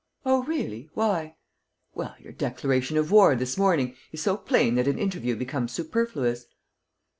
"Oh, 0.25 0.41
really? 0.45 0.89
Why?" 0.95 1.35
"Well, 1.93 2.15
your 2.19 2.33
declaration 2.33 2.97
of 2.97 3.11
war, 3.11 3.35
this 3.35 3.55
morning, 3.55 3.95
is 4.11 4.19
so 4.23 4.35
plain 4.35 4.73
that 4.73 4.87
an 4.87 4.97
interview 4.97 5.35
becomes 5.35 5.73
superfluous." 5.73 6.45